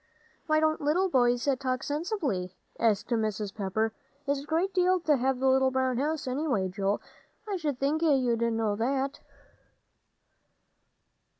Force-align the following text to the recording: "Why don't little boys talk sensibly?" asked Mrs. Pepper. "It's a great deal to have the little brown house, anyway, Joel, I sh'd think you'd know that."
"Why 0.47 0.59
don't 0.59 0.81
little 0.81 1.09
boys 1.09 1.47
talk 1.59 1.83
sensibly?" 1.83 2.57
asked 2.79 3.09
Mrs. 3.09 3.53
Pepper. 3.53 3.93
"It's 4.25 4.41
a 4.41 4.45
great 4.45 4.73
deal 4.73 4.99
to 5.01 5.15
have 5.17 5.37
the 5.39 5.45
little 5.47 5.69
brown 5.69 5.99
house, 5.99 6.25
anyway, 6.27 6.69
Joel, 6.69 7.01
I 7.47 7.57
sh'd 7.57 7.77
think 7.77 8.01
you'd 8.01 8.41
know 8.41 8.75
that." 8.77 9.19